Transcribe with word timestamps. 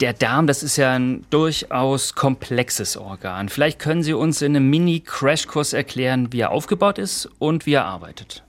Der 0.00 0.12
Darm, 0.12 0.48
das 0.48 0.64
ist 0.64 0.76
ja 0.76 0.92
ein 0.92 1.24
durchaus 1.30 2.16
komplexes 2.16 2.96
Organ. 2.96 3.48
Vielleicht 3.48 3.78
können 3.78 4.02
Sie 4.02 4.12
uns 4.12 4.42
in 4.42 4.56
einem 4.56 4.68
Mini-Crashkurs 4.68 5.72
erklären, 5.72 6.32
wie 6.32 6.40
er 6.40 6.50
aufgebaut 6.50 6.98
ist 6.98 7.28
und 7.38 7.64
wie 7.64 7.74
er 7.74 7.84
arbeitet. 7.84 8.42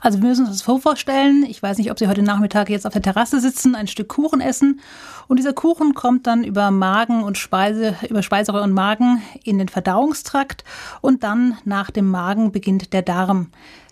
Also 0.00 0.20
wir 0.20 0.28
müssen 0.28 0.46
uns 0.46 0.62
das 0.64 0.80
vorstellen. 0.80 1.44
Ich 1.48 1.62
weiß 1.62 1.78
nicht, 1.78 1.90
ob 1.90 1.98
Sie 1.98 2.08
heute 2.08 2.22
Nachmittag 2.22 2.70
jetzt 2.70 2.86
auf 2.86 2.92
der 2.92 3.02
Terrasse 3.02 3.38
sitzen, 3.38 3.74
ein 3.74 3.86
Stück 3.86 4.08
Kuchen 4.08 4.40
essen. 4.40 4.80
Und 5.28 5.38
dieser 5.38 5.52
Kuchen 5.52 5.94
kommt 5.94 6.26
dann 6.26 6.42
über 6.42 6.70
Magen 6.70 7.22
und 7.22 7.38
Speise, 7.38 7.94
über 8.08 8.22
Speiseröhre 8.22 8.64
und 8.64 8.72
Magen 8.72 9.22
in 9.44 9.58
den 9.58 9.68
Verdauungstrakt. 9.68 10.64
Und 11.02 11.22
dann 11.22 11.58
nach 11.64 11.90
dem 11.90 12.08
Magen 12.08 12.50
beginnt 12.50 12.94
der 12.94 13.02
Darm. 13.02 13.50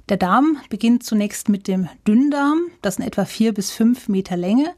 Der 0.09 0.17
Darm 0.17 0.57
beginnt 0.71 1.05
zunächst 1.05 1.49
mit 1.49 1.69
dem 1.69 1.89
Dünndarm, 2.09 2.62
das 2.83 2.97
in 2.97 3.05
etwa 3.05 3.25
vier 3.25 3.55
bis 3.55 3.71
fünf 3.71 4.09
Meter 4.09 4.37
Länge 4.37 4.75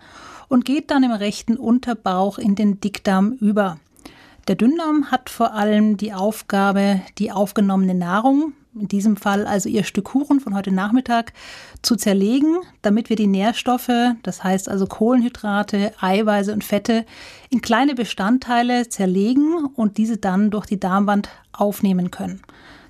und 0.48 0.64
geht 0.64 0.90
dann 0.90 1.02
im 1.02 1.12
rechten 1.12 1.56
Unterbauch 1.56 2.38
in 2.38 2.54
den 2.54 2.80
Dickdarm 2.80 3.32
über. 3.32 3.78
Der 4.48 4.56
Dünndarm 4.56 5.10
hat 5.10 5.30
vor 5.30 5.54
allem 5.54 5.96
die 5.96 6.12
Aufgabe, 6.12 7.00
die 7.18 7.30
aufgenommene 7.30 7.94
Nahrung, 7.94 8.54
in 8.74 8.88
diesem 8.88 9.16
Fall 9.16 9.46
also 9.46 9.68
Ihr 9.68 9.84
Stück 9.84 10.06
Kuchen 10.06 10.40
von 10.40 10.54
heute 10.54 10.72
Nachmittag, 10.72 11.32
zu 11.82 11.94
zerlegen, 11.94 12.56
damit 12.80 13.08
wir 13.08 13.16
die 13.16 13.26
Nährstoffe, 13.26 14.14
das 14.22 14.42
heißt 14.42 14.68
also 14.68 14.86
Kohlenhydrate, 14.86 15.92
Eiweiße 16.00 16.52
und 16.52 16.64
Fette, 16.64 17.04
in 17.50 17.60
kleine 17.60 17.94
Bestandteile 17.94 18.88
zerlegen 18.88 19.66
und 19.76 19.98
diese 19.98 20.16
dann 20.16 20.50
durch 20.50 20.66
die 20.66 20.80
Darmwand 20.80 21.28
aufnehmen 21.52 22.10
können. 22.10 22.40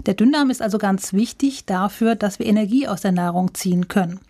Der 0.06 0.14
Dünndarm 0.14 0.50
ist 0.50 0.62
also 0.62 0.78
ganz 0.78 1.12
wichtig 1.12 1.66
dafür, 1.66 2.14
dass 2.14 2.38
wir 2.38 2.46
Energie 2.46 2.88
aus 2.88 3.02
der 3.02 3.12
Nahrung 3.12 3.54
ziehen 3.54 3.88
können. 3.88 4.20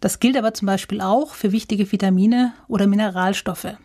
Das 0.00 0.20
gilt 0.20 0.36
aber 0.36 0.54
zum 0.54 0.66
Beispiel 0.66 1.00
auch 1.00 1.34
für 1.34 1.52
wichtige 1.52 1.90
Vitamine 1.90 2.52
oder 2.68 2.86
Mineralstoffe. 2.86 3.76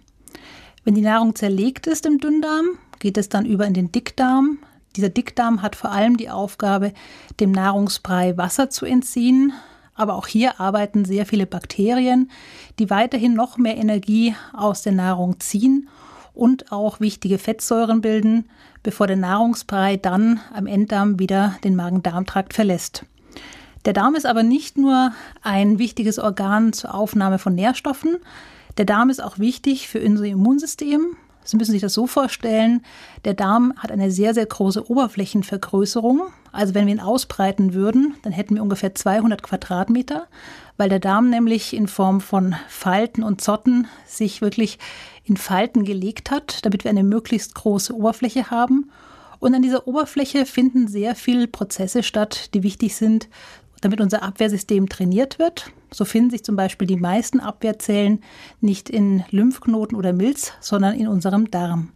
Wenn 0.83 0.95
die 0.95 1.01
Nahrung 1.01 1.35
zerlegt 1.35 1.87
ist 1.87 2.05
im 2.05 2.17
Dünndarm, 2.17 2.77
geht 2.99 3.17
es 3.17 3.29
dann 3.29 3.45
über 3.45 3.65
in 3.65 3.73
den 3.73 3.91
Dickdarm. 3.91 4.59
Dieser 4.95 5.09
Dickdarm 5.09 5.61
hat 5.61 5.75
vor 5.75 5.91
allem 5.91 6.17
die 6.17 6.29
Aufgabe, 6.29 6.93
dem 7.39 7.51
Nahrungsbrei 7.51 8.37
Wasser 8.37 8.69
zu 8.69 8.85
entziehen. 8.85 9.53
Aber 9.93 10.15
auch 10.15 10.27
hier 10.27 10.59
arbeiten 10.59 11.05
sehr 11.05 11.25
viele 11.25 11.45
Bakterien, 11.45 12.31
die 12.79 12.89
weiterhin 12.89 13.33
noch 13.33 13.57
mehr 13.57 13.77
Energie 13.77 14.35
aus 14.53 14.81
der 14.81 14.93
Nahrung 14.93 15.39
ziehen 15.39 15.87
und 16.33 16.71
auch 16.71 16.99
wichtige 16.99 17.37
Fettsäuren 17.37 18.01
bilden, 18.01 18.45
bevor 18.83 19.07
der 19.07 19.17
Nahrungsbrei 19.17 19.97
dann 19.97 20.39
am 20.53 20.65
Enddarm 20.65 21.19
wieder 21.19 21.57
den 21.63 21.75
Magen-Darm-Trakt 21.75 22.53
verlässt. 22.53 23.05
Der 23.85 23.93
Darm 23.93 24.15
ist 24.15 24.25
aber 24.25 24.43
nicht 24.43 24.77
nur 24.77 25.11
ein 25.41 25.79
wichtiges 25.79 26.19
Organ 26.19 26.73
zur 26.73 26.93
Aufnahme 26.93 27.39
von 27.39 27.55
Nährstoffen. 27.55 28.17
Der 28.77 28.85
Darm 28.85 29.09
ist 29.09 29.21
auch 29.21 29.39
wichtig 29.39 29.87
für 29.87 29.99
unser 29.99 30.25
Immunsystem. 30.25 31.15
Sie 31.43 31.57
müssen 31.57 31.71
sich 31.71 31.81
das 31.81 31.93
so 31.93 32.05
vorstellen, 32.05 32.83
der 33.25 33.33
Darm 33.33 33.73
hat 33.77 33.91
eine 33.91 34.11
sehr, 34.11 34.35
sehr 34.35 34.45
große 34.45 34.89
Oberflächenvergrößerung. 34.89 36.21
Also 36.51 36.75
wenn 36.75 36.85
wir 36.85 36.93
ihn 36.93 36.99
ausbreiten 36.99 37.73
würden, 37.73 38.13
dann 38.21 38.31
hätten 38.31 38.55
wir 38.55 38.63
ungefähr 38.63 38.93
200 38.93 39.41
Quadratmeter, 39.41 40.27
weil 40.77 40.89
der 40.89 40.99
Darm 40.99 41.29
nämlich 41.29 41.75
in 41.75 41.87
Form 41.87 42.21
von 42.21 42.55
Falten 42.67 43.23
und 43.23 43.41
Zotten 43.41 43.87
sich 44.05 44.41
wirklich 44.41 44.77
in 45.23 45.37
Falten 45.37 45.83
gelegt 45.83 46.29
hat, 46.29 46.63
damit 46.65 46.83
wir 46.83 46.91
eine 46.91 47.03
möglichst 47.03 47.55
große 47.55 47.95
Oberfläche 47.95 48.51
haben. 48.51 48.91
Und 49.39 49.55
an 49.55 49.63
dieser 49.63 49.87
Oberfläche 49.87 50.45
finden 50.45 50.87
sehr 50.87 51.15
viele 51.15 51.47
Prozesse 51.47 52.03
statt, 52.03 52.53
die 52.53 52.61
wichtig 52.61 52.95
sind 52.95 53.27
damit 53.81 53.99
unser 53.99 54.23
Abwehrsystem 54.23 54.87
trainiert 54.87 55.39
wird. 55.39 55.71
So 55.91 56.05
finden 56.05 56.29
sich 56.29 56.43
zum 56.43 56.55
Beispiel 56.55 56.87
die 56.87 56.97
meisten 56.97 57.39
Abwehrzellen 57.39 58.21
nicht 58.61 58.89
in 58.89 59.23
Lymphknoten 59.31 59.97
oder 59.97 60.13
Milz, 60.13 60.53
sondern 60.61 60.95
in 60.95 61.07
unserem 61.07 61.51
Darm. 61.51 61.89